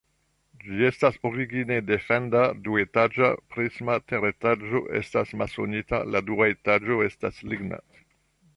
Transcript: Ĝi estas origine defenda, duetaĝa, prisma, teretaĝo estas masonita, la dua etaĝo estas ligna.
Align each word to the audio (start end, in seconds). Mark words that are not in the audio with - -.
Ĝi 0.61 0.85
estas 0.85 1.17
origine 1.29 1.75
defenda, 1.89 2.41
duetaĝa, 2.67 3.29
prisma, 3.55 3.99
teretaĝo 4.13 4.83
estas 5.01 5.35
masonita, 5.43 6.01
la 6.15 6.23
dua 6.31 6.49
etaĝo 6.57 6.99
estas 7.11 7.47
ligna. 7.53 7.85